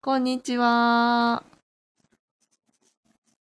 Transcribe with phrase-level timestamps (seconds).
[0.00, 1.42] こんにちは。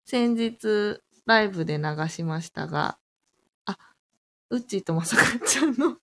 [0.04, 2.96] 先日、ライブで流しましたが、
[3.66, 3.76] あ、
[4.50, 5.96] うっちーとまさかちゃんの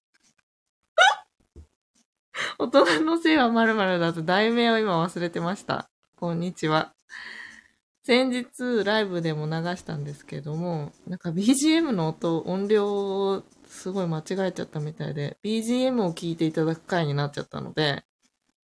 [2.59, 5.89] 大人のせいは〇〇だと題名を今忘れてました。
[6.17, 6.93] こんにちは。
[8.03, 18.03] 先日、ライブでも流したんですけども、なんか BGM の音、音量をすごい間違えちゃったみたいで、BGM を聞いていただく回になっちゃったので、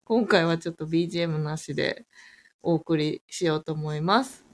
[0.07, 2.05] 今回はちょっと BGM なしで
[2.61, 4.45] お送りしようと思います。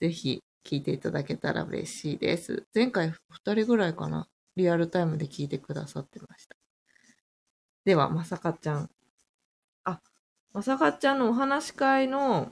[0.00, 2.66] ぜひ聞いていただけたら嬉しいです。
[2.74, 6.56] 前回2人ぐらいかな、リアルタイムで聞いてくださってました。
[7.84, 8.90] では、まさかちゃん。
[9.84, 10.00] あ、
[10.52, 12.50] まさかちゃんのお話し会の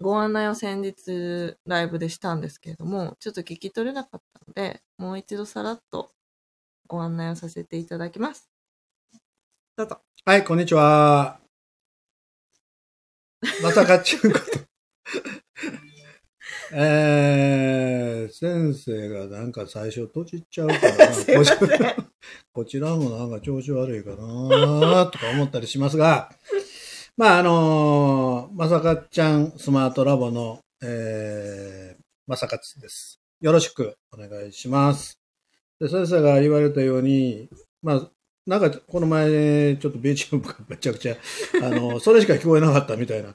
[0.00, 6.10] ご案内を先日ライブでしたんですけれども、ちょっと聞き取れなかったので、もう一度さらっと
[6.86, 8.50] ご案内をさせていただきます。
[9.76, 10.07] どうぞ。
[10.28, 11.40] はい、こんにちは。
[13.62, 14.44] まさかちゅうこと。
[16.76, 21.96] えー、先生がなんか最初閉じちゃうから なこちら
[22.52, 26.30] こちらもなんか調子悪いかなとか思ったりしますが、
[27.16, 33.18] まああのまさかちゃんスマートラボの、えー、まさかつです。
[33.40, 35.18] よろしくお願いします。
[35.80, 37.48] で先生が言われたように、
[37.80, 38.10] まあ
[38.48, 41.16] なんか、この前、ちょっと BGM がめちゃくちゃ、
[41.62, 43.34] あの、それしか聞こえなかったみたいな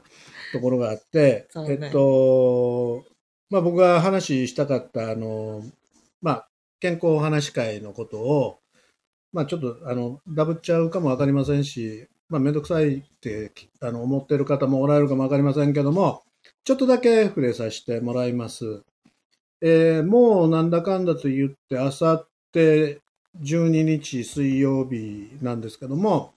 [0.51, 3.05] ところがあって、ねえっと、
[3.51, 5.61] まあ僕が話したかった、あの、
[6.23, 8.57] まあ、健康話し会のことを、
[9.31, 16.23] まあちょっと、あの、ダブっちゃうかもわかりませんし、まあめんどくさいって、あの、思ってる方もおられるかもわかりませんけども、
[16.63, 18.81] ちょっとだけ触れさせてもらいます。
[19.61, 23.03] えーもうなんだかんだと言って、あさって
[23.39, 26.33] 12日水曜日なんですけども、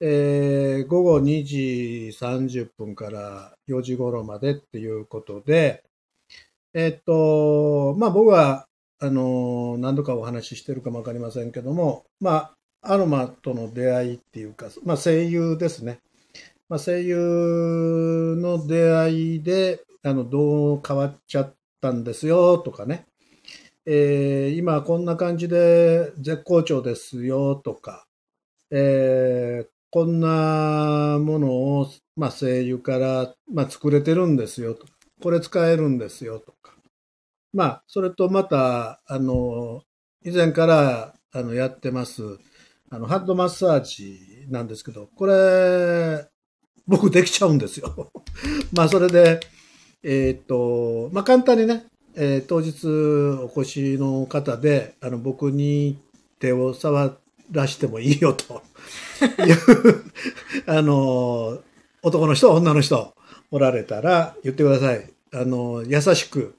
[0.00, 5.84] えー午後2時30分から4時頃までっていうことで、
[6.74, 8.68] えっと、まあ僕は、
[9.00, 16.00] あの、何度かお話ししてるかもわかりませんけども、まあ、アロマとの出会いっていうか、まあ声優ですね。
[16.68, 23.06] まあ声優の出会いで、あの、どう変わっちゃったんですよとかね。
[23.86, 28.06] えー今こんな感じで絶好調ですよとか、
[28.70, 34.84] えーこんなものを、まあ、声優から、まあ、作れてるんですよと。
[35.22, 36.74] これ使えるんですよとか。
[37.54, 39.82] まあ、それとまた、あの、
[40.22, 42.22] 以前からあのやってます、
[42.90, 46.26] あの、ハッドマッサージなんですけど、これ、
[46.86, 48.12] 僕できちゃうんですよ。
[48.74, 49.40] まあ、それで、
[50.02, 55.98] えーっと、まあ、簡単にね、えー当日お越しの方で、あの、僕に
[56.38, 57.16] 手を触
[57.52, 58.62] らしてもいいよと
[59.44, 60.04] いう、
[60.66, 61.62] あの、
[62.02, 63.14] 男の人、女の人、
[63.50, 65.10] おられたら言ってください。
[65.32, 66.54] あの、優しく、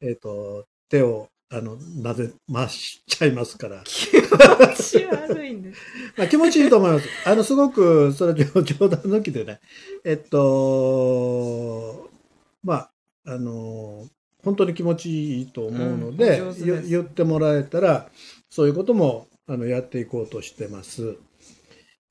[0.00, 3.82] えっ、と、手を、あの、なぜ、回しちゃいますから。
[3.84, 4.22] 気持
[4.76, 5.80] ち悪いんです。
[6.16, 7.08] まあ、気持ちいいと思います。
[7.26, 9.60] あの、すごく、それ冗冗談抜きでね、
[10.04, 12.08] えっと、
[12.62, 12.90] まあ、
[13.26, 14.08] あの、
[14.44, 18.08] 本当に気持ちいいと思うので、うんで言ってもらえたら、
[18.50, 21.16] そういうことも、あの、やっていこうとしてます。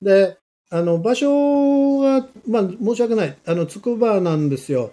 [0.00, 0.38] で、
[0.70, 4.92] あの、場所が、まあ、申し訳ない、あの、つくばなんですよ。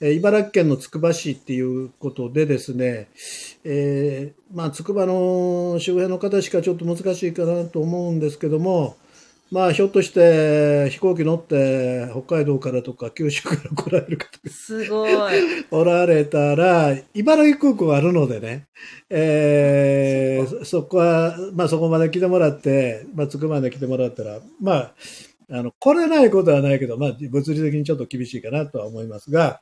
[0.00, 3.08] えー茨城県のつくば市っていうことでですね、
[3.64, 8.96] えーまあ、つくばの周辺の方しかちょっと難しいかなと思うんですけども、
[9.50, 15.40] まあ、ひょっとして飛行機乗って北海道からとか九州から来られる方がすごい。
[15.70, 18.66] おられたら、茨城空港あるのでね、
[19.08, 24.94] えーそこは、まあそこまで来てもらって、まあつくばまで来てもらったら、まあ、
[25.52, 29.60] あの、来れないことはないけど、まあ物理的にちょっと厳しいかなとは思いますが、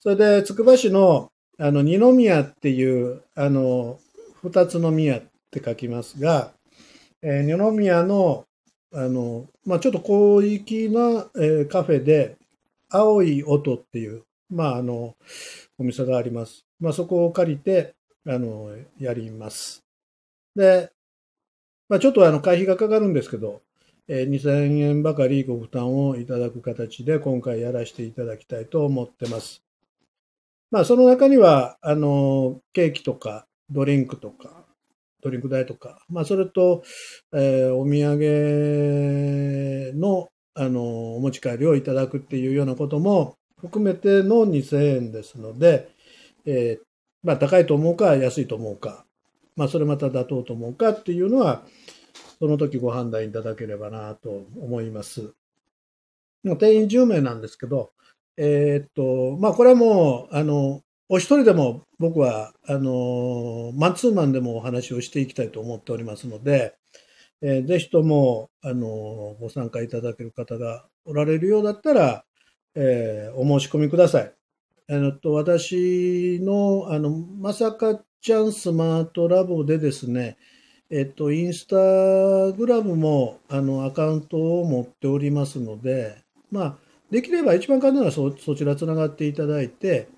[0.00, 3.98] それでつくば市の、あの、二宮っていう、あの、
[4.42, 6.52] 二つの宮って書きますが、
[7.22, 8.46] えー二宮の、
[8.92, 12.36] あの、まあちょっと広域な、えーカフェで、
[12.90, 15.16] 青い音っていう、まあ、あの、
[15.78, 16.66] お店があります。
[16.80, 17.94] まあ、そこを借りて、
[18.26, 19.84] あの、やります。
[20.56, 20.92] で、
[21.88, 23.62] まあ、ちょっとあの、会費がかかるんですけど、
[24.08, 29.62] えー2000円ばかりご負担をいただく形で、今回やらせていただきたいと思ってます。
[30.70, 34.57] まあ、その中には、あの、ケーキとか、ドリンクとか、
[35.22, 36.82] ドリンク代とか、まあ、それと、
[37.34, 45.90] えーお土産の、あの、お持ち帰りをいただくっていうようなことも含めての2000円ですので、
[46.46, 46.84] えー
[47.22, 49.04] まあ、高いと思うか、安いと思うか、
[49.56, 51.64] まあ、それまた妥当と思うかっていうのは、
[52.38, 55.34] その時ご判断いただければなと思います。
[56.44, 57.92] もう定員10名なんですけど、
[58.36, 66.74] えーっと、まあ、これはもう、あの、お一人でも僕は、あの、マンツーマンでもお話をしていきたいと思っておりますので、
[67.42, 72.24] えーぜひとも、あの、ご参加いただける方がおられるようだったら、
[72.74, 74.34] えーお申し込みください。
[74.88, 80.38] えーっと、私の、あの、まさかちゃんスマートラボでですね、
[80.90, 81.76] えっと、インスタ
[82.56, 86.16] グラムも、あの、アカウントを持っておりますので、
[86.50, 86.76] まあ、
[87.10, 90.08] できれば一番簡単なのはそ、そちらつながっていただいて、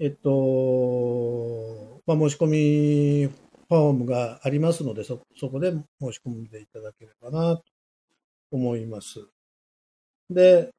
[0.00, 7.64] えっと、まあ、申し込みフォームがありますので、そ、そこで申し込んでいただければな、と
[8.52, 9.26] 思います。
[10.30, 10.70] で、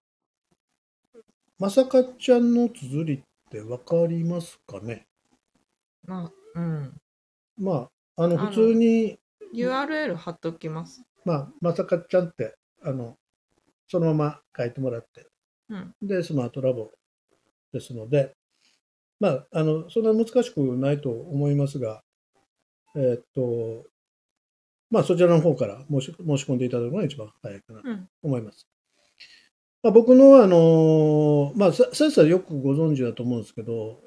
[1.57, 3.21] まさかちゃんの綴りっ
[3.51, 5.05] てわかりますかね？
[6.05, 6.93] まあ、うん。
[7.57, 9.19] まあ、あの、普通に、
[9.53, 11.03] URL 貼っときます。
[11.25, 13.17] まあ、まさかちゃんって、あの、
[13.89, 15.27] そのまま書いてもらって、
[15.67, 15.93] うん。
[16.01, 16.91] で、スマートラボ
[17.73, 18.33] ですので、
[19.19, 22.01] まあ、あの、そんな難しくないと思いますが、
[22.95, 23.85] えーっと、
[24.89, 28.07] まあ、そちらの方から申し申し込んでいただくのが一番早いかなとうん。
[28.23, 28.67] 思います。
[29.83, 34.01] まあ、僕の、あの、まあ、さ先生はよくご存知だと思うんですけど、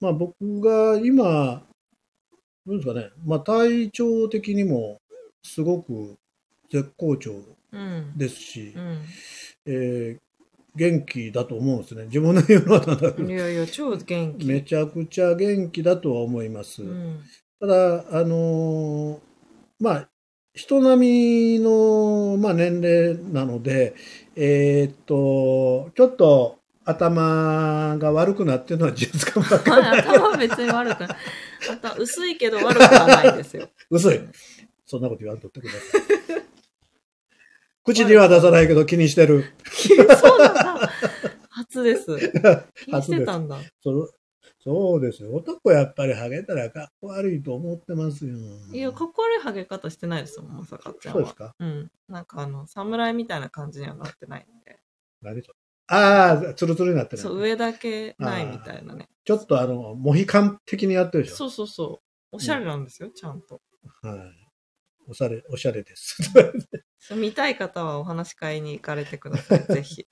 [0.00, 1.66] まあ、僕が今、
[2.66, 5.00] どうですかね、まあ、体調的にも
[5.42, 6.16] すごく
[6.70, 7.34] 絶好調
[7.72, 8.12] うん。
[8.16, 8.98] ですし、うん。
[9.66, 10.25] えー
[10.76, 12.04] 元気だと思うんですね。
[12.04, 14.46] 自分の言うのはなんだけどいやいや、超元気。
[14.46, 16.82] めちゃくちゃ元気だとは思います。
[16.82, 17.20] うん。
[17.60, 19.18] ただ、あのー
[19.80, 20.08] まあ、
[20.54, 23.94] 人並みの、まあ、年齢なので、
[24.36, 30.00] えーっと、ちょっと頭が悪くなってるのは事実かもわかんない。
[30.06, 31.08] 頭は別に悪くない。
[31.68, 33.68] 頭薄いけど悪くはないですよ。
[33.90, 34.20] 嘘い。
[34.86, 36.15] そんなこと言わんとってください。
[37.86, 39.44] 口には出さないけど気にしてる。
[39.64, 39.94] そ
[40.36, 40.90] うなんだ。
[41.50, 42.06] 初です。
[42.84, 43.58] 気にしてたんだ。
[43.82, 44.10] そ
[44.58, 45.32] そうですよ。
[45.32, 48.36] 男やっぱりハゲたらかっこ悪いと思ってますよ。
[48.72, 51.20] いや、かっこ悪いハゲ方してないですもん、まさかちゃんは。
[51.20, 51.54] そうですか？
[51.60, 51.90] うん。
[52.08, 54.80] なんかあの、侍みたいな感じにはなってないんで。
[55.22, 55.54] 何それ？
[55.88, 57.22] ああ、ツルツルになってる。
[57.22, 59.08] そう、上だけないみたいなね。
[59.24, 61.36] ちょっとあの、モヒカン的にやってるでしょ？
[61.36, 62.00] そうそうそ
[62.32, 62.36] う。
[62.36, 63.60] おしゃれなんですよ、ちゃんと。
[64.02, 64.45] はい。
[65.08, 66.16] おしゃれ、おしゃれです。
[67.14, 70.06] 見たい方はお話し会に行かれてください、 ぜひ。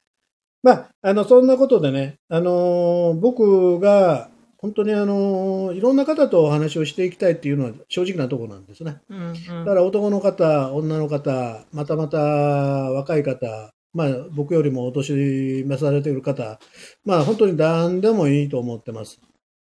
[0.62, 8.96] まあ、あの、そんなことでね、あのー僕が、本当にあのーいろんな方とお話をしていきたいっていうのは正直なところなんですね。
[9.10, 9.34] うんうん。
[9.34, 16.58] だから男の方、女の方、またまた若い方、まあ僕よりもお年召されている方、
[17.04, 19.20] まあ本当に何でもいいと思ってます。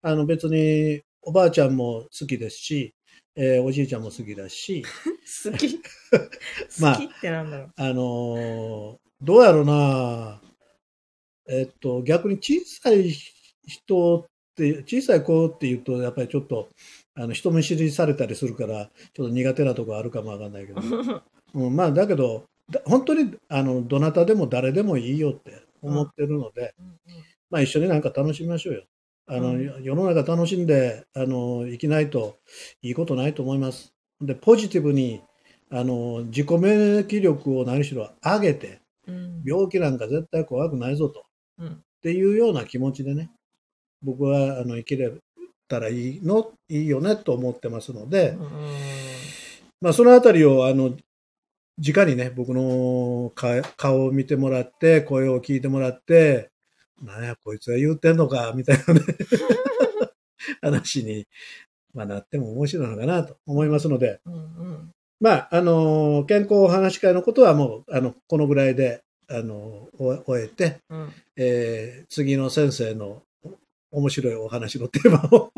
[0.03, 2.95] あの別におばあちゃんも好きですし、
[3.37, 4.83] えーおじいちゃんも好きだし、
[5.45, 5.81] 好き。
[6.81, 7.73] まあ好きってなんだろう。
[7.77, 10.43] あのーどうやろうな、
[11.49, 13.11] えっと、逆に小さい
[13.67, 14.25] 人っ
[14.57, 16.69] て、小さい子って言うと、やっぱりちょっと、
[17.15, 20.81] あの、人見知りされたりするから、ちょっと苦手なとこあるかもわかんないけど、
[21.55, 26.75] うん、まあ、だけど、だ本当に、あの、どなたでも誰でもいいよって思ってるので、
[27.51, 28.85] まあ、一緒になんか楽しみましょうよ。
[29.29, 32.37] あの、うん世の中楽しんで、あの、生きないと
[32.83, 33.93] いいことないと思います。
[34.21, 35.23] で、ポジティブに、
[35.71, 39.43] あの、自己免疫力を何しろ上げて、うん。
[39.45, 41.25] 病気なんか絶対怖くないぞと、
[41.59, 41.69] うん。
[41.69, 43.31] っていうような気持ちでね、
[44.03, 45.13] 僕はあの生きれ
[45.69, 48.49] たらいいの、いいよねと思ってますので、うん。
[49.81, 50.97] まあそのあたりをあの、
[51.79, 56.51] 直にね、僕のか顔を見てもらって、声を聞いてもらって、
[57.03, 59.01] なんや、こいつが言うてんのか、みたいなね、
[60.63, 61.27] 話に、
[61.95, 64.93] まあ、なっても面白いのかなと思いますので、うんうん。
[65.21, 71.13] まあ、あの、健康お話し会のことはもう、あの、このぐらいで、あの、終終えて、うん。
[71.37, 73.23] えー次の先生の
[73.91, 75.53] お面白いお話のテーマを。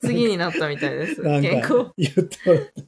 [0.00, 1.22] 次になったみたいです。
[1.22, 1.84] 健康。
[1.84, 1.92] か。
[1.96, 2.80] 言ってもらって、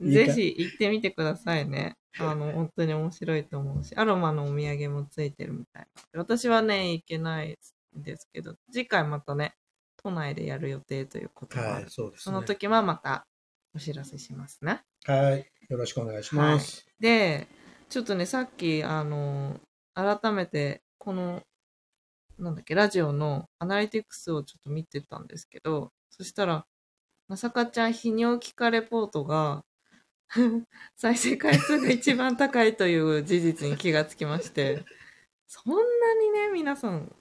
[0.00, 0.32] いいか。
[0.32, 1.96] ぜひ行ってみてくださいね。
[2.20, 6.20] あの、本当に面白いと思うし、アロマのお土産もついてるみたいな。
[6.20, 7.58] 私はね、行けない
[7.98, 9.54] んですけど、次回またね、
[9.96, 12.22] 都内でやる予定ということがあるはい、そうですね。
[12.24, 13.26] その時はまた
[13.74, 14.82] お知らせしますね。
[15.04, 16.86] はい、よろしくお願いします。
[17.00, 17.48] で、
[17.88, 19.60] ちょっとね、さっき、あの、
[19.94, 21.42] 改めて、この、
[22.38, 26.66] なんだっけ、ラジオのアナリティクスをちょっと見てたんですけど、そしたら、
[27.28, 29.64] まさかちゃん泌尿器科レポートが、
[30.96, 34.84] 再生回数が一番高いという事実に気がつきまして、
[35.46, 35.80] そんな
[36.20, 37.14] にね、皆さん、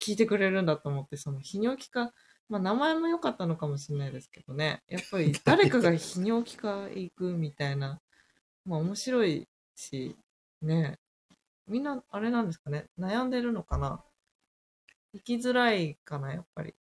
[0.00, 2.12] 聞いてくれるんだと思って、その泌尿器科、
[2.48, 8.00] まあ名前も良かったのかもしれないですけどね、やっぱり 誰かが泌尿器科行くみたいな、
[8.64, 10.16] まあ面白いし、
[10.62, 11.34] ねえ。
[11.68, 12.86] みんな、あれなんですかね。
[12.98, 14.02] 悩んでるのかな
[15.14, 16.74] 生きづらいかな、やっぱり。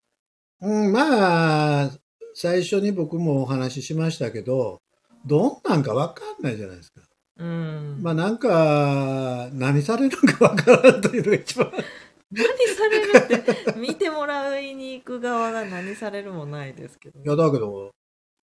[0.60, 1.90] うん、まあ、
[2.34, 4.80] 最初に僕もお話ししましたけど、
[5.26, 7.00] どんなんかわかんないじゃないですか。
[7.38, 7.98] うん。
[8.02, 11.72] まあなんか、何されるのかわからんというのが一番。
[12.30, 17.90] 何されるって、見てもらいに行く側が何されるもないですけど、いや、だけど、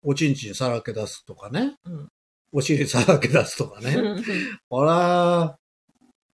[0.02, 1.76] おちんちんさらけ出すとかね。
[1.86, 2.10] うん。
[2.52, 3.96] お尻さらけ出すとかね。
[4.70, 5.56] ほら、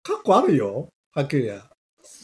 [0.01, 0.89] かっこあるよ。
[1.13, 1.70] はっきりや。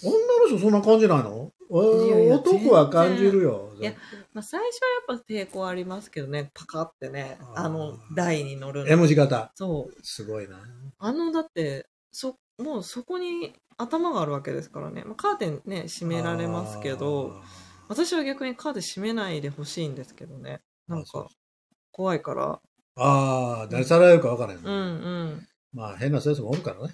[0.03, 1.51] 女の人そんな感じないの？
[1.72, 3.74] 男は感じるよ。
[3.80, 3.94] いや
[4.34, 8.88] まあ、最初はやっぱ抵抗ありますけどね、パカってね、あの台に乗るの。
[8.90, 9.51] M 字型。
[9.56, 9.94] そう。
[10.04, 10.60] すごいな。
[11.00, 15.04] あの、だって、そ、もうそこに頭があるわけですからね。
[15.06, 17.42] まあ、カーテンね、閉められますけど、
[17.88, 20.62] 私は逆にカーテン閉めないでほしいんですけどね。
[20.88, 21.28] なんか、
[21.92, 22.60] 怖いから。
[22.96, 24.60] ああ、何さられるか分からへん。
[24.60, 24.78] うんう
[25.36, 25.48] ん。
[25.74, 26.94] まあ変な先生もおるからね。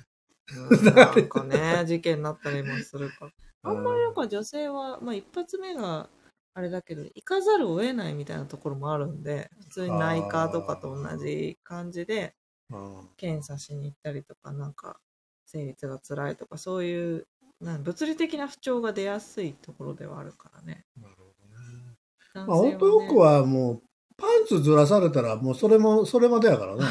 [0.70, 3.32] うんなんかね、事件になったりもするから。
[3.70, 6.10] あんまりなんか女性は、まあ一発目が
[6.54, 12.34] あれだけど、行かざるを得ないみたいなところもあるんで、普通に内科とかと同じ感じで、
[12.70, 14.98] うん検査しに行ったりとか、なんか、
[15.46, 17.28] 生理が辛いとか、そういう、
[17.62, 20.84] なん物理的な不調が出やすいところではあるからね。
[21.00, 21.96] なるほどね。
[22.34, 23.82] まあ男性はね男はもう、
[24.18, 26.84] パンツずらされたらもうそれも、それまでやからね。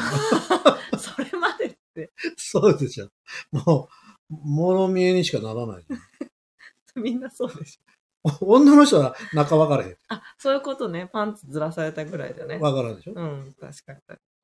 [0.97, 3.09] それまでって、 そうですよ。
[3.51, 3.89] も
[4.29, 5.85] う、もろ見えにしかならない。
[7.01, 8.37] みんなそうでしょ。
[8.41, 9.95] 女の人は中分からへん。
[10.09, 11.09] あ、そういうことね。
[11.13, 12.57] パンツずらされたぐらいだね。
[12.57, 13.13] 分からんでしょ？
[13.15, 13.99] うん、確かに。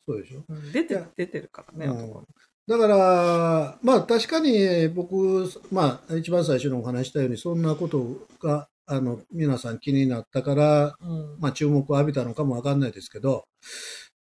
[0.08, 0.44] そうでしょ？
[0.48, 2.24] うん出ていや、出てるからね、うん
[2.66, 11.38] だから、まあ確かに僕、まあ一番最初にお話ししたように、そんなことが、あの、皆さん気になったから、うん。
[11.42, 13.44] まあ注目を浴びたのかもわかんないですけど、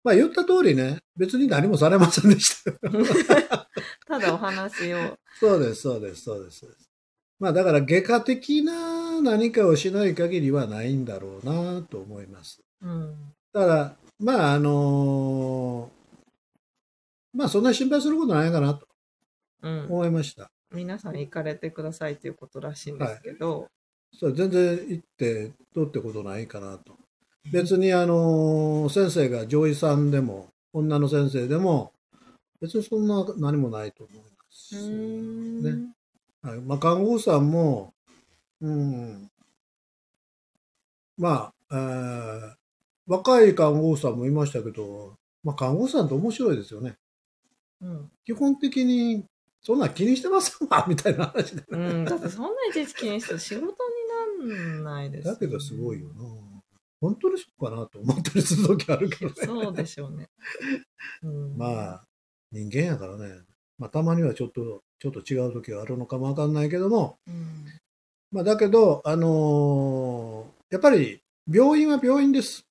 [0.04, 2.72] まあ言った通りね、別に何もされませんでした。
[4.08, 5.18] ただお話を。
[5.40, 6.66] そうです、そうです、そうです。
[7.42, 12.62] まあだから外科的な何かをしない限りはないんだろうなと思います。
[12.84, 13.16] うん。
[13.52, 15.90] だから、まああの
[17.34, 18.88] まあそんなに心配することないかなと
[19.64, 19.86] うん。
[19.86, 20.52] 思いました。
[20.72, 23.68] 皆さん行かれてくださいということらしいんですけど、
[24.14, 26.96] それ全然行ってどうってことないかなと。
[27.52, 31.92] 別にあの先生が女医さんでも女の先生でも
[32.62, 34.76] 別にそんな何もないと思いまうす。
[34.88, 35.92] ね
[36.42, 37.94] はいまあ、看護婦さんも、
[38.62, 39.30] うん、
[41.18, 42.62] まあ、えー
[43.12, 46.96] 若い看護婦さんもいましたけど、まあ、看護婦さんって面白いですよね。
[47.82, 48.12] うん。
[48.26, 49.26] 基本的に、
[49.62, 51.64] そんなん気にしてませんわ、 みたいな話で。
[51.68, 52.06] うん。
[52.06, 56.24] だってそんないちいち気にして仕事になんないですよだけどすごいよな。
[57.02, 59.36] 本当にそうかなと思ったりする時あるけどね。
[59.46, 60.30] そうでしょうね。
[61.24, 62.08] うん、 まあ、
[62.52, 63.42] 人間やからね。
[63.78, 67.66] まあ、たまにはちょっと、ちょっと違う時があるのかもわかんないけども、うん。
[68.32, 72.66] まあ、だけど、あのーやっぱり、病院は病院です。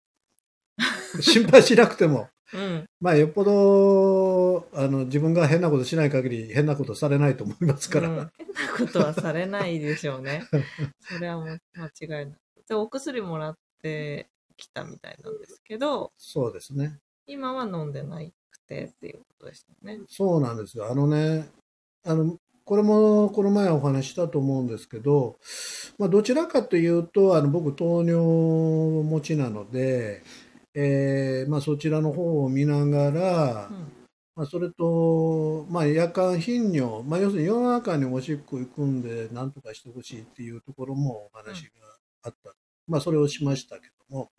[1.21, 2.29] 心配しなくても。
[2.55, 2.87] うん。
[3.01, 8.09] まあ、よっぽど、あの、自分が変なことしない限り、変なことされないと思いますから。
[8.09, 10.45] うん変なことはされないでしょうね。
[11.01, 12.37] それはもう間違いない。
[12.69, 17.01] で、お薬もらってきたみたいなんですけど、そうですね。
[17.27, 20.01] 今は飲んでないくてっていうことでしたね。
[20.09, 20.91] そうなんですよ。
[20.91, 21.51] あのね、
[22.05, 25.39] あの、これもこの前お話ししたと思うんですけど、
[25.99, 30.23] まあ、どちらかというと、あの僕、糖尿持ちなので、
[30.75, 33.93] えーまあ、そちらの方を見ながら、うん。
[34.37, 41.71] まあ、それと、まあ、夜間頻尿、まあ、要するに夜中におしっこ行くんで、なんとかしてほしいっていうところもお話が
[42.23, 42.55] あった。
[42.87, 44.31] まあ、それをしましたけども。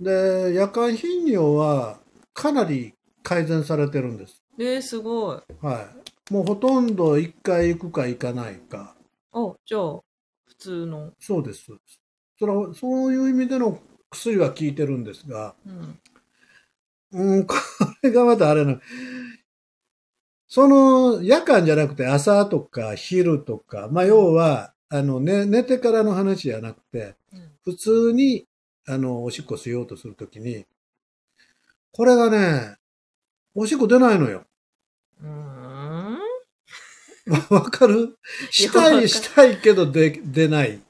[0.00, 1.98] で、夜間頻尿は
[2.32, 4.42] かなり改善されてるんです。
[4.58, 5.38] えー、すごい。
[5.60, 6.03] はい。
[6.30, 8.94] もうほとんど1回行くか行かないか。
[9.32, 10.00] お、じゃあ、
[10.46, 11.12] 普通の。
[11.20, 11.66] そうです。
[12.38, 13.78] それはそういう意味での
[14.10, 16.00] 薬は効いてるんですが、うん。
[17.12, 17.54] うん、こ
[18.02, 18.80] れがまたあれな。
[20.48, 28.46] その夜間じゃなくて朝とか昼とか、まあ要は、あの、ね、寝てからの話じゃなくて、うん普通に、
[28.86, 30.66] あの、おしっこしようとするときに、
[31.92, 32.76] これがね、
[33.54, 34.44] おしっこ出ないのよ。
[35.22, 35.53] うーん。
[37.50, 38.16] わかる？
[38.50, 40.80] したいしたいけどで出ない。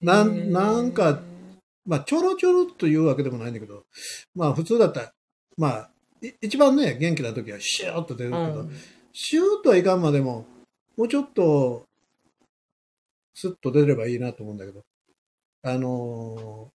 [0.00, 1.20] なん、なんか、
[1.84, 3.84] まあ、ちょろちょろっというわけでもないんだけど、
[4.34, 5.12] まあ、普通だったら、
[5.56, 5.90] まあ、
[6.22, 8.70] い一番ね、元気な時はシューッと出るけど、うん。
[9.12, 10.46] シューッとはいかんまでも、
[10.96, 11.84] もうちょっと、
[13.34, 14.82] スッと出ればいいなと思うんだけど、
[15.62, 16.70] あの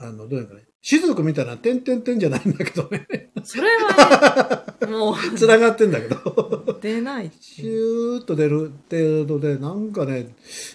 [0.00, 3.29] ーあの、どういうかね、雫みたいな点々点じゃないんだけどね。
[3.44, 7.62] それはね、もう、つながってんだけど、出ないシ。
[7.62, 10.34] ューッと出る程度で、なんかね、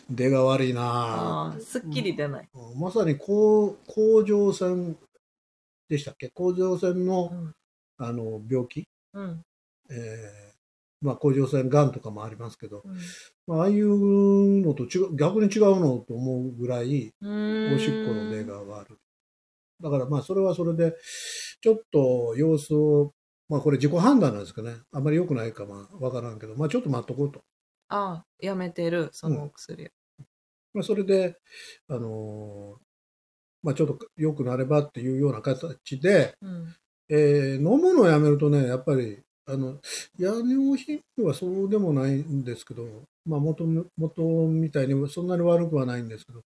[0.10, 2.50] 出が悪いなすっきり出ない。
[2.53, 4.98] ぁまさに甲甲状腺
[5.89, 6.29] でしたっけ？
[6.29, 7.53] 甲状腺うのん。
[7.98, 9.41] あの病気、うん。
[9.89, 10.55] えー
[11.01, 12.98] まあ、甲状腺がんとかもありますけど、うん
[13.45, 18.98] まあ、ああいうのと違う逆に違うのと思うぐらい、おしっこの出が悪い。
[19.82, 20.96] だからまあそれはそれで、
[21.62, 23.13] ちょっと様子を、
[23.50, 24.75] まあこれ自己判断なんですかね。
[24.91, 27.44] あんまり良くないかまあわからんけど、まあちょっと待っとこうと。
[27.88, 29.91] ああ、やめてる、そのお薬。
[30.74, 31.38] まあそれで、
[31.88, 32.86] あのー
[33.63, 36.75] まあちょっと良くなればっていうような形で、うん。
[37.10, 39.79] えー飲むのをやめるとね、やっぱり、あの、
[40.17, 46.44] 夜尿頻度はそうでもないんですけど、まあ元の、元みたいにそんなに悪くはないんですけど、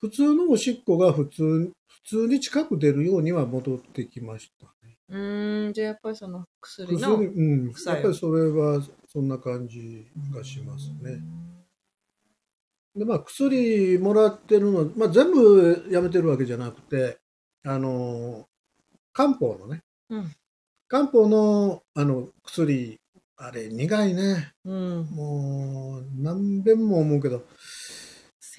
[0.00, 4.96] 普通のおしっこが普通、普通に近く出るようには戻ってきましたね。
[5.08, 7.16] うーん、じゃあやっぱりその薬薬、の。
[7.16, 11.20] うん、やっぱりそれはそんな感じがしますね。
[12.94, 17.18] で、まあ薬もらってるの、まあ全部やめてるわけじゃなくて、
[17.64, 18.46] あの、
[19.12, 20.32] 漢方のね、うん。
[20.86, 23.00] 漢方のあの薬、
[23.36, 24.52] あれ苦いね。
[24.64, 25.06] うん。
[25.10, 27.44] もう何遍も思うけど、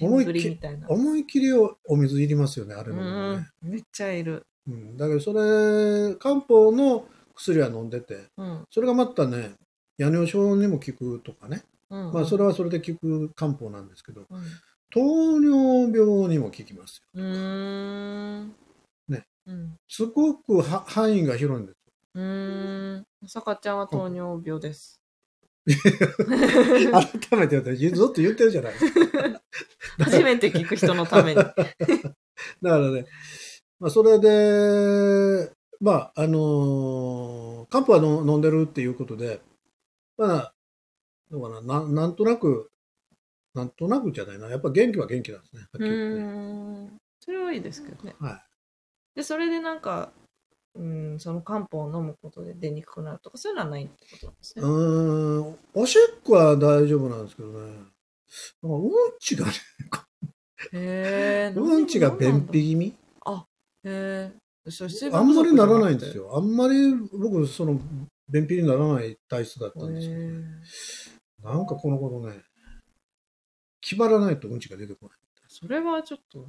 [0.00, 0.88] センブリみたいな。
[0.88, 3.02] 思い切りおお水いりますよね、あれの
[3.34, 3.36] ね。
[3.62, 3.70] ん。
[3.70, 4.46] めっちゃいる。
[4.66, 8.64] うん、だけどそれ漢方の薬は飲んでてうん。
[8.70, 9.52] それがまたね
[9.96, 12.12] 夜尿症にも効くとかね、うん。
[12.12, 14.42] まあそれはそれで効く漢方なんですけどうん。
[14.92, 15.00] 糖
[15.40, 18.54] 尿病にも効きますようーん。
[19.08, 19.24] ね。
[19.46, 19.76] うん。
[19.88, 21.76] すごくは範囲が広いんです
[22.14, 23.06] うーん。
[23.26, 24.99] さかちゃんは糖尿病です。
[25.76, 29.42] 改めて言うとずっと言ってるじゃないですか
[29.98, 31.36] 初めて聞く人のために。
[31.42, 31.58] だか
[32.62, 33.06] らね、
[33.78, 39.40] まあ、それでまああのー漢方はの飲んでるっていうことで
[40.16, 40.54] まあ
[41.30, 42.70] どうかなななんとなく
[43.54, 46.94] なんとなくじゃないなやっぱ元気は元気なんですねはっきうり言って。
[47.20, 48.16] それはいいですけどね。
[48.18, 48.50] はい
[49.14, 50.12] で、それでなんか、
[50.74, 54.62] うん、その漢方を飲むことで出にくくなるとか、そういうのはないってことなんですね。
[54.62, 57.58] うーん、おしっこは大丈夫なんですけどね。
[57.58, 57.88] なんか
[58.62, 59.52] うんちがね、
[60.72, 61.58] へえ。
[61.58, 62.94] うんちが便秘気味？
[63.84, 64.32] へえ。
[65.12, 66.36] あんまりならないんですよ。
[66.36, 67.80] あんまり僕、その、
[68.28, 70.44] 便秘にならない体質だったんですけど、へね、
[71.42, 72.42] なんかこの頃ね、
[73.80, 75.18] 気張らないとうんちが出てこない。
[75.48, 76.46] それはちょっと、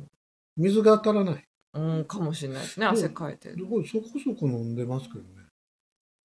[0.58, 1.48] 水が足らない。
[1.74, 2.86] うん、かもしれないですね。
[2.86, 3.52] うん汗かいて。
[3.52, 5.46] すごいそこそこ飲んでますけどね。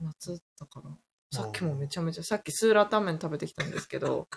[0.01, 0.91] 夏だから。
[1.33, 4.29] さっきもめちゃめちゃ、さっきスーラータンメン食べてきたんですけど、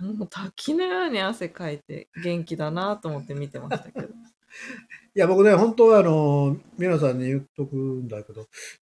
[0.00, 4.08] もう滝のように汗かいて元気だなと思って見てましたけど。
[5.14, 8.46] いや、僕ね、本当はあの、皆さんに言っとくんだけど、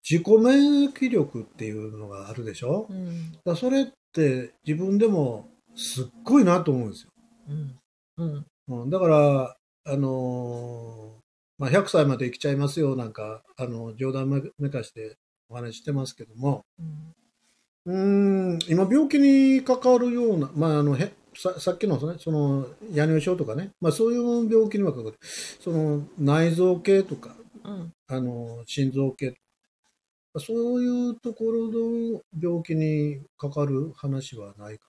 [0.10, 3.32] 自己免疫力っていうのがあるでしょ、うん。
[3.44, 7.12] だそれって自分でもすっごいなと思うんですよ。
[7.48, 7.80] うん。
[8.18, 8.46] うん。
[8.68, 11.23] うん、だから、あのー
[11.58, 15.18] まあ、100歳まで生きちゃいますよなんか、あの冗談めめかして
[15.50, 16.66] お話ししてますけども、
[17.86, 18.56] うん。
[18.56, 25.18] ん、今病気にかかるような、まあ、あのへささっきの,、ね、その夜尿症とかね、まあ、そういう病気にはかかる、
[25.60, 27.94] その内臓系とか、うん。
[28.08, 29.36] あの心臓系と
[30.36, 34.86] か、そういうところの病気にかかる話はないか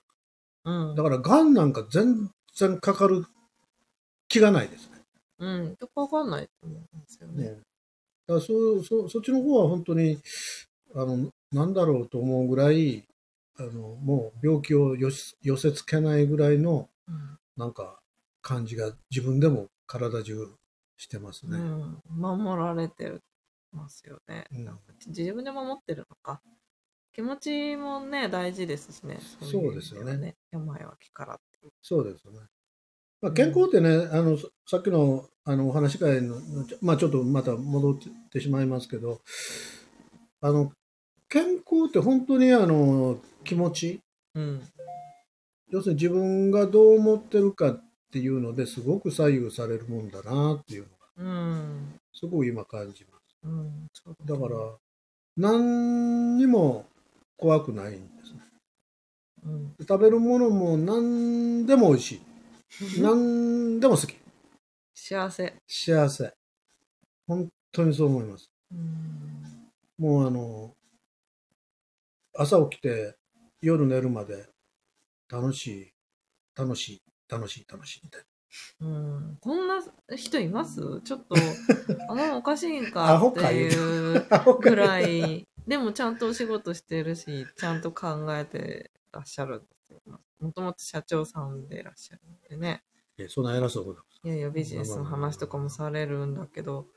[0.65, 0.95] うん。
[0.95, 3.25] だから、がんなんか全然かかる
[4.27, 4.94] 気がないですね。
[5.45, 5.77] うん。
[5.79, 7.43] よくわかんないと思うんですよね。
[7.43, 7.49] ね。
[7.49, 7.61] だか
[8.27, 10.19] らそそそっちの方は本当に
[10.95, 13.03] あのなんだろうと思うぐらい
[13.57, 17.37] あのもう病気をよし寄せつけないぐらいのうん。
[17.57, 17.99] なんか
[18.41, 20.51] 感じが自分でも体中
[20.97, 21.57] してますね。
[21.57, 23.13] うん、守られて
[23.71, 24.65] ますよね、うん。
[24.65, 26.41] なんか自分で守ってるのか。
[27.13, 29.19] 気持ちもね大事ですしね。
[29.41, 30.35] そうですよね。
[30.51, 31.39] 病は気から
[31.81, 32.39] そうですよね。
[33.25, 36.35] まあ、健康ってね、あのささっきのあのお話し会の、
[36.81, 37.95] まあ、ちょっとまた戻っ
[38.31, 39.19] てしまいますけど、
[40.41, 40.71] あの
[41.27, 43.99] 健康って本当にあの気持ち、
[44.35, 44.61] うん。
[45.71, 47.83] 要するに自分がどう思ってるかっ
[48.13, 50.83] ていうのですごく左右されるもんだなっていう
[51.17, 51.99] のがうん。
[52.13, 53.17] すごく今感じま
[53.49, 54.55] うんそうすだから
[55.35, 56.85] 何にも
[57.37, 58.41] 怖くないんですね。
[59.47, 59.75] うん。
[59.79, 62.21] 食べるものも何でも美味しい
[62.99, 64.15] 何でも好き。
[64.93, 65.55] 幸せ。
[65.67, 66.33] 幸せ。
[67.27, 68.51] 本当にそう思います。
[68.71, 69.71] うん。
[69.97, 70.75] もうあの
[72.33, 73.15] 朝起きて
[73.61, 74.49] 夜寝るまで
[75.29, 75.93] 楽しい
[76.55, 78.21] 楽しい楽しい楽しいみたい
[78.81, 79.83] うん、こんな
[80.15, 81.01] 人います？
[81.03, 81.35] ちょっと、
[82.09, 89.67] 頭おかしいんアかっていうアホかぐらい、でもちゃんとお仕事してるし、ちゃんと考えてらっしゃる。
[90.39, 92.83] もともと社長さんでいらっしゃるんでね。
[93.17, 94.27] いやそんな偉そうなこと。
[94.27, 96.87] いやいや、ビジネスの話とかもされるんだけど、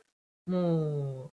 [0.46, 1.32] もう、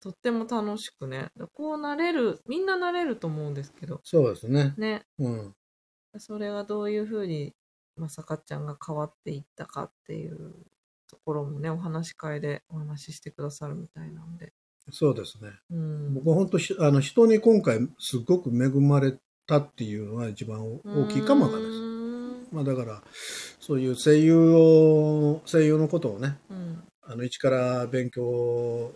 [0.00, 1.30] とっても楽しくね。
[1.52, 4.74] こうなれる、みんななれると思うんですけど、そうですね。
[4.76, 5.04] ね。
[5.18, 5.54] うん。
[6.18, 7.54] それがどういうふうに
[7.96, 10.54] まさかちゃんが変わっていったかっていう
[11.08, 14.52] ところもねお話し会でお話ししてくださるみたいなんで、
[14.90, 15.50] そうですね。
[15.70, 19.18] うん、僕は本当しあの人に今回すごく恵まれ
[19.50, 22.48] たっていうのが一番大きいかもわかんないです。
[22.48, 23.02] すまあだから
[23.58, 26.82] そういう声優を声優のことをねうん。
[27.02, 28.92] あの一から勉強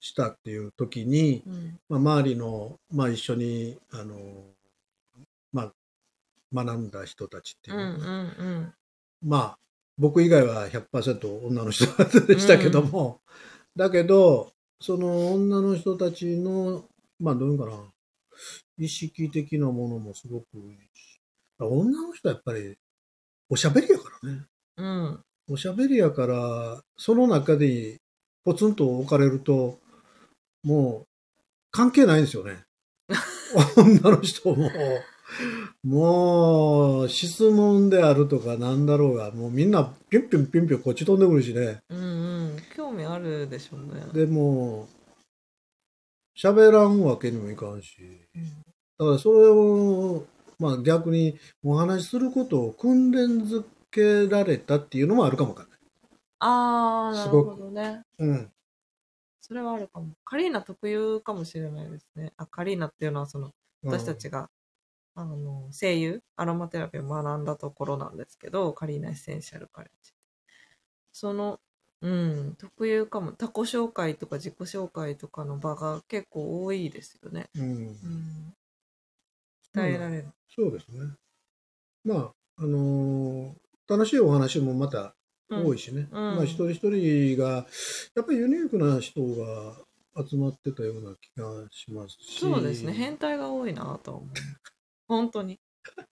[0.00, 1.78] したっていう時に、うん。
[1.88, 4.16] まあ、周りの、まあ、一緒にあの、
[5.52, 5.72] まあ、
[6.52, 8.74] 学んだ人たちっていううんうんのは、うん。
[9.22, 9.58] まあ
[9.96, 11.86] 僕以外は100%女の人
[12.26, 13.20] でしたけども、
[13.76, 16.84] だけどその女の人たちの
[17.20, 17.76] まあどういうのかな
[18.78, 21.20] 意識的なものもすごくいいし。
[21.58, 22.76] 女の人はやっぱり
[23.48, 24.42] おしゃべりやからね。
[24.76, 25.20] うん。
[25.50, 28.00] おしゃべりやからその中で
[28.44, 29.78] ポツンと置かれると
[30.62, 31.06] もう
[31.70, 32.64] 関係ないんですよね。
[33.76, 34.70] 女の人も。
[35.82, 41.78] もう質問であるとかなんだろうがもうみんなピュンピュンピュンピュンこっち飛んでくるしね。
[41.88, 42.02] うんう
[42.54, 42.56] ん。
[42.76, 44.04] 興味あるでしょうね。
[44.12, 44.88] でも
[46.36, 47.96] 喋らんわけにもいかんし。
[48.98, 50.24] だからそれを
[50.58, 55.78] まあ逆にお話しすることを訓練づけられたっていうのもあるかもわかんない。
[56.40, 58.02] ああなるほどね。
[58.18, 58.50] うん。
[59.40, 60.14] それはあるかも。
[60.24, 62.32] カリーナ特有かもしれないですね。
[62.36, 64.48] あカリーナっていうのはその私たちが、
[65.14, 70.12] あの声優アロマテラピーを学んだところなんですけどカリーナエッセンシャルカレッジ
[71.12, 71.60] その
[72.04, 72.08] う
[72.50, 72.56] ん。
[72.58, 73.32] 特有かも。
[73.32, 77.62] 他己紹介とか自己紹介とかの場が結構多いですよね、うん。
[77.62, 78.54] うん、
[79.74, 81.00] 鍛えられる、そうですね。
[82.04, 83.54] まあ、あのー
[83.86, 85.14] 楽しいお話もまた
[85.50, 85.66] うん。
[85.66, 86.08] 多いしね。
[86.10, 86.36] うん。
[86.36, 87.66] まあ、一人一人が、
[88.14, 89.76] やっぱりユニークな人が
[90.26, 92.40] 集まってたような気がしますし。
[92.40, 92.94] そうですね。
[92.94, 94.30] 変態が多いなとは思う。
[95.06, 95.60] 本当に。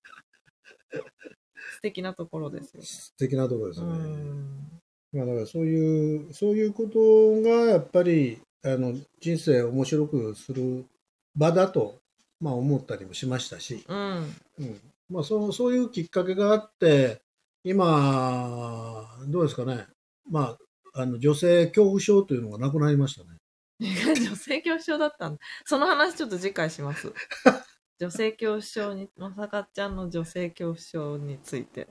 [1.72, 4.81] 素敵なところですよ素敵なところですうね。
[5.12, 10.86] んまあ、だからそういう、そういうことがやっぱり、あの、人生を面白くする
[11.34, 12.00] 場だと、
[12.40, 13.84] まあ、思ったりもしましたし。
[13.88, 17.20] うんうんまあ、そうそういうきっかけがあって、
[17.64, 19.86] 今、どうですかね、
[20.30, 20.56] ま
[20.94, 23.38] あ、あの女性恐怖症というのがなくなりましたね。
[23.80, 25.38] 女性恐怖症だったんだ。
[25.64, 27.12] その話ちょっと次回します。
[27.98, 31.88] 女性恐怖症に、まさかちゃんの女性恐怖症について。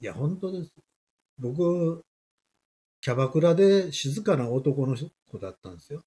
[0.00, 0.72] いや、本当です。
[1.38, 2.04] 僕、
[3.02, 4.96] キャバクラで静かな男の
[5.28, 6.04] 子だったんですよ。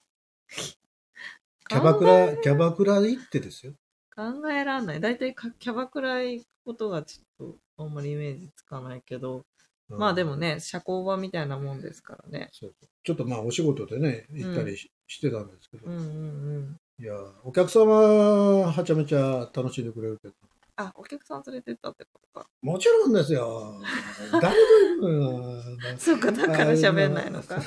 [1.67, 3.73] キャバクラ、キャバクラ行ってですよ。
[4.15, 5.01] 考えらんない。
[5.01, 9.45] だいたいかキャバクラ行くことがちょっとあんまりイメージつかないけど、
[9.89, 12.49] うんまあでもね、社交場みたいなもんですからね。
[12.53, 16.79] ちょっとまあお仕事でね、行ったりし,、してたんですけど、うんうんうん。
[16.97, 20.33] いや、お客様ははちゃめちゃ楽しんでくれるけど、
[20.77, 22.47] あ、お客さん連れてったってことか。
[22.61, 23.81] もちろんですよ。
[24.41, 25.63] 誰でもいいのよ。
[25.97, 27.61] そうか、だから喋んないのか。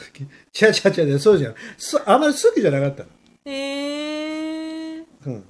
[0.53, 1.55] ちゃちゃちゃで、そうじゃん。
[1.79, 3.09] そあまり好きじゃなかったの。
[3.47, 5.05] へえー。
[5.27, 5.45] うん。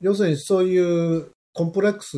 [0.00, 2.16] 要するにそういうコンプレックス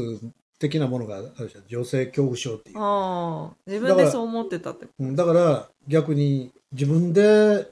[0.58, 1.64] 的なものがあるじゃん。
[1.68, 2.78] 女性恐怖症っていう。
[2.78, 7.70] ああ、自分でそう思ってたってこうんだから逆に自分で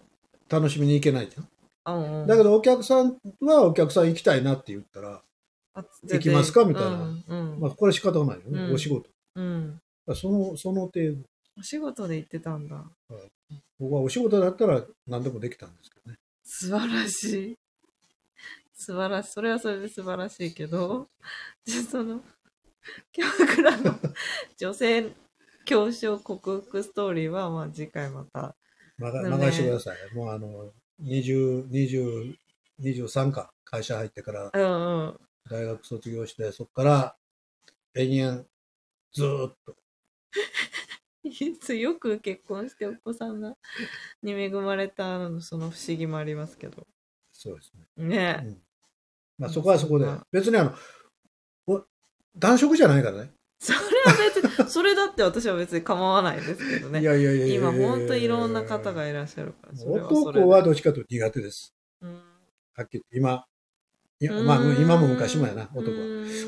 [0.49, 1.45] 楽しみに行けないじゃん。
[1.45, 1.51] と。
[1.87, 5.23] うんうん、だけどお客さんはお客さん行きたいなって言ったら、あ
[6.05, 6.65] 行きますか？
[6.65, 8.61] みたいなうんうんまあこれは仕方ないよね。
[8.63, 9.11] うんお仕事。
[9.37, 9.81] うん。
[10.15, 11.23] その、その程度。
[11.59, 12.85] お仕事で行ってたんだ。
[13.79, 16.19] 僕はお仕事だったら何でもできたんですけどね。
[16.45, 17.59] 素晴らしい。
[18.75, 19.31] 素晴らしい。
[19.33, 21.09] それはそれで素晴らしいけど、
[21.65, 22.21] じゃあその、
[23.13, 23.99] キャバクラの
[24.57, 28.57] 女性恐怖症克服ストーリーは、まあ次回また。
[28.97, 30.15] まだでもね任してください。
[30.15, 32.37] もうあの、20、20、
[32.81, 35.21] 23か、会社入ってからうんうん。
[35.49, 37.17] 大学卒業して、そこから
[37.95, 38.45] 延々
[39.13, 39.77] ずーっと。
[41.75, 43.55] よく結婚してお子さんが
[44.23, 46.87] に恵まれたのその不思議もありますけど。
[47.33, 48.09] そうですね。
[48.09, 48.63] ねうん
[49.39, 50.27] まあそこはそこでまあ。
[50.33, 50.75] 別にあの、
[51.67, 51.85] お
[52.37, 53.33] 男色じゃないからね。
[53.61, 53.85] それは
[54.35, 57.01] 別に、 それだって私は別に構わないですけどね。
[57.01, 59.85] いやいやいやいや今ほんといろんな方がいらっしゃるから。
[59.85, 61.75] 男はどっちかというと苦手です。
[62.01, 62.15] うん
[62.75, 63.17] はっきり言って。
[63.17, 63.45] 今、
[64.21, 65.97] いやまあ今も昔もやな、男は。
[65.97, 66.05] は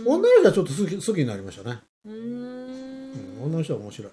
[0.07, 1.79] 女の人はちょっと好き好きになりましたね。
[2.05, 3.43] うんん。
[3.45, 4.13] 女の人は面白い。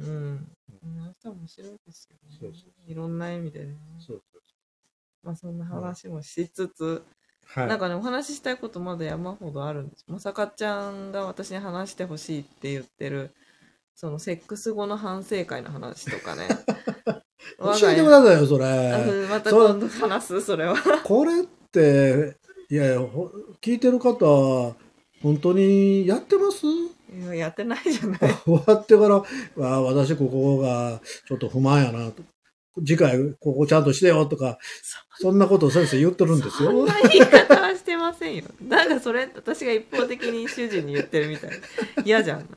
[0.00, 0.48] うん。
[0.80, 2.36] この人面白いですよね。
[2.40, 3.76] そうそいろんな意味でね。
[3.98, 4.42] そうそう
[5.22, 7.02] まあそんな話もしつつ、
[7.46, 7.66] はい。
[7.68, 10.04] なんかね、お話ししたいことまだ山ほどあるんです。
[10.08, 13.30] まさかちゃんが私に話してほしいって言ってる、
[13.94, 16.48] そのセックス後の反省会の話とかね。
[17.58, 19.26] 教えてくださいよ、そあれ。
[19.28, 20.74] また今度話す、それは。
[21.04, 22.36] これって、
[22.70, 23.30] いやいや、ほ
[23.62, 24.76] 聞いてる方、
[25.22, 26.66] 本当にやってます？
[26.66, 28.18] いややってないじゃない。
[28.44, 29.24] 終わってから、わ
[29.56, 32.22] あ、私ここがちょっと不満やなと。
[32.86, 34.58] 次回ここちゃんとしてよとか、
[35.18, 36.86] そんなことを先生言ってるんですよそん。
[36.86, 38.44] な言い方はしてませんよ。
[38.68, 41.50] なんかそれ、私が一方的に主人に言ってるみたい。
[42.04, 42.48] 嫌じゃん。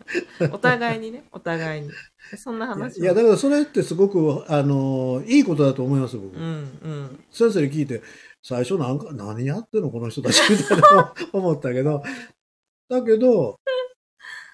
[0.52, 1.90] お互いにね、お互いに。
[2.38, 6.36] そんない話や、だからそれってすごく、あの、いいことだと思います、僕。
[6.36, 6.48] うんう
[6.90, 7.24] ん。
[7.32, 8.04] 先生に聞いて、
[8.44, 12.04] 最初なんか、何やってんのこの人たちみたいな 思ったけど、
[12.90, 13.60] だけど、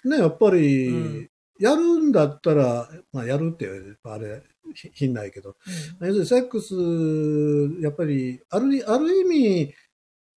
[0.04, 3.68] ね、やっぱり、うんやるんだったら、まあ、やるって、
[4.04, 4.44] あれ、
[4.76, 5.56] ひ品ないけど、
[6.02, 9.74] 要するにセックス、やっぱり、ある、ある意味、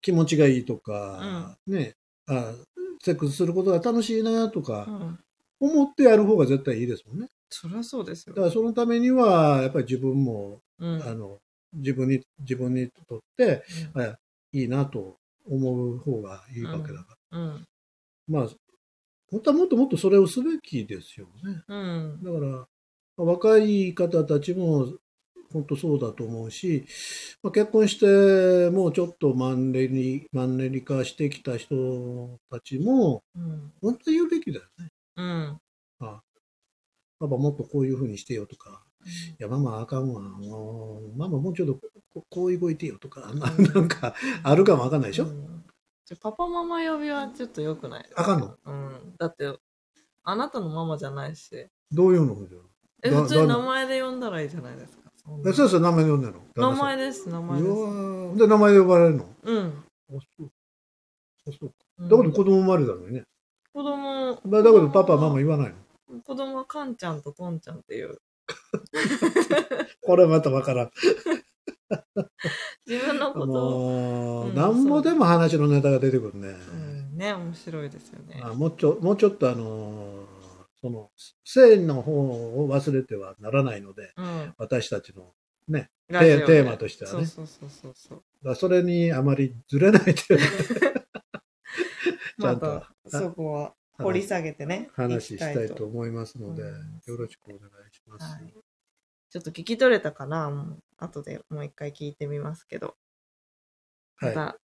[0.02, 1.96] 気持ちがいいとか、ね、
[2.28, 2.54] あ、
[3.04, 5.20] セックスすることが楽しいなとうか、ん。
[5.60, 7.30] 思ってやる方が絶対いいですもんね。
[7.50, 8.48] そりゃそうですよだか。
[8.50, 11.02] らそのためには、やっぱり自分も、うん。
[11.02, 11.40] あの、
[11.74, 13.64] 自分に、自分にとって、
[13.96, 14.18] あ
[14.52, 17.40] いいなと思う方がいいわけだから。
[17.40, 17.66] うん。
[18.28, 18.48] まあ、
[19.30, 21.64] 本当はもっともっとそれをすべきですよね。
[21.68, 22.24] うん。
[22.24, 22.66] だから、ま
[23.20, 24.94] あ若い方たちも
[25.52, 26.86] 本当そうだと思うし、
[27.42, 33.74] まあ、結婚してもうちょっとマンネリ、マンネリ化してきた人たちも、うん。
[33.82, 34.90] 本当に言うべきだよね。
[35.16, 35.60] うん。
[36.00, 36.22] あ
[37.20, 38.87] パパもっとこういうふうにしてよとか、い
[39.40, 40.22] や、ママあかんわ。
[40.22, 41.76] もうママもうちょっと
[42.14, 45.64] ここう動いてよとか、ななんかあるかもわかんないでしょ、うん
[46.06, 48.10] じゃパパママ呼びはちょっと良くない？
[48.16, 48.56] あかんの？
[48.66, 49.16] うん。
[49.20, 49.54] だって、
[50.24, 51.68] あなたのママじゃないし。
[51.92, 52.38] どういうの？
[53.04, 55.12] え、だ普通に名だ前で呼んだらいいじゃないですか。
[55.18, 56.40] そんなあ先生名前で呼んでんの？
[56.56, 58.40] 名前です、名前うです。
[58.40, 59.26] で、名前で呼ばれるの？
[59.44, 59.84] うん。
[60.10, 60.50] あそう
[61.50, 63.24] あそううんだけど子供生まれたのにね。
[63.74, 65.74] 子供、だだけどパパ、ママ言わない
[66.10, 66.22] の？
[66.22, 68.18] 子供はカンちゃんとトンちゃんっていう。
[70.06, 70.92] これまたわからん。
[72.86, 73.54] 自分のこと
[74.42, 74.52] を。
[74.56, 76.48] なんぼでも話のネタが出てくるね。
[76.50, 78.42] うん、ね、面白いですよね。
[78.44, 80.38] あもうちょ、もうちょっとあのー
[80.82, 81.10] その、
[81.44, 84.54] 性の方を忘れてはならないので、うん。
[84.58, 85.34] 私たちの、
[86.08, 88.24] ラジオでテーマとしてはねそうそうそうそう。
[88.44, 90.38] だそれにあまりずれないで ちゃ
[92.40, 94.90] まんとた、そこは掘り下げてね。
[94.94, 98.24] 話したいと思いますので、うんよろしくお願いします。
[98.24, 98.54] はい
[99.30, 102.96] ちょっと聞き取れたかなもう後でもう一回聞いてみますけど。
[104.20, 104.58] また、は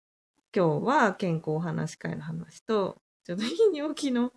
[0.54, 4.32] 今日は健康話し会の話と、ちょっと泌尿器の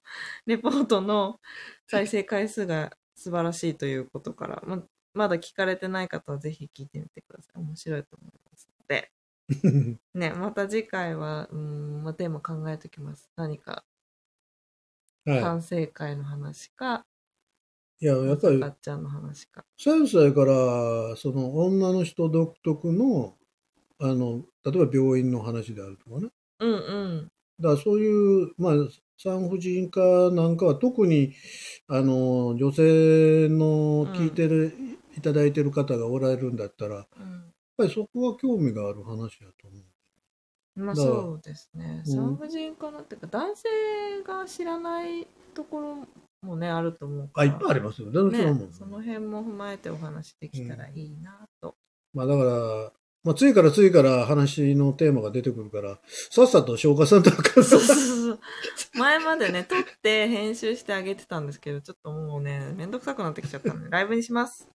[0.46, 1.40] レポートの
[1.88, 7.60] 再生回数が素晴らしいということから、ままだ聞かれてない方はぜひ聞いてみてください。
[7.60, 9.12] 面白いと思いますので。
[9.50, 9.98] い。
[10.18, 13.30] ね、また次回は、うん、まあ、テーマ考えておきます。
[13.36, 13.86] 何か
[15.26, 17.06] は反省会の話か、
[18.00, 18.06] い。
[18.06, 19.66] いや、やっぱりかっちゃんの話か。
[19.78, 23.38] 先生から、その女の人独特の、
[24.00, 26.30] あの、例えば病院の話であるとかね。
[26.60, 27.32] うんうん。
[27.60, 28.74] だからそういう、まあ、
[29.18, 31.34] 産婦人科なんかは特に、
[31.88, 34.74] あの、女性の聞いてる、
[35.18, 39.84] いただいてる方がおられるんだったら、やっうんぱりそこは興味がある話だと思う。
[40.76, 42.04] まあそうですね。
[42.06, 43.70] うん産婦人科のっていうか、男性
[44.26, 46.08] が知らないところ
[46.42, 47.52] もね、あると思うかあ、ら。
[47.52, 48.12] いっぱいありますよ。
[48.12, 48.60] 全然違うもん。
[48.60, 51.76] ね、その辺も踏まえてお話できたらいいなと。
[52.14, 52.92] まあだから、
[53.26, 58.40] まあ、次から次から話のテーマが出てくるから、さっさと消化さんとかそうそうそう。
[58.94, 64.70] 前までね、撮って編集してあげてたんですけど、ちょっともうね、めんどくさくなってきちゃったんで、ライブにします。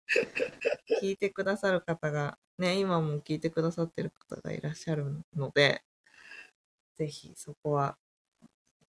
[1.01, 5.81] 聞いてくださる方が、ね、今も聞いてくださってる方がいらっしゃるので、
[7.01, 7.97] ぜひそこは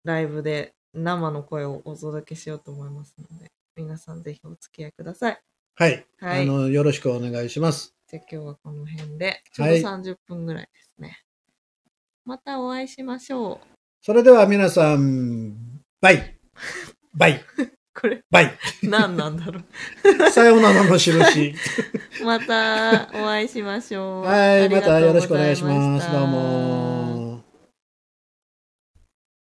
[0.05, 5.41] ライブで生の声をお届けしようと思いますので、皆さんぜひお付き合いください。
[5.75, 7.97] はい、はいあの、よろしくお願いします。
[8.07, 11.19] じゃあ今日はこの辺で、ちょうどはい30分ぐらいですね。
[12.25, 13.67] またお会いしましょう。
[14.01, 16.37] それでは皆さん、バイ、
[17.13, 17.45] バイ、
[17.93, 20.31] これ、バイ、何なんだろう。
[20.31, 21.57] さようならの印。
[22.23, 24.23] またお会いしましょう。
[24.23, 26.13] はい、またよろしくお願いします。
[26.13, 27.16] どうも。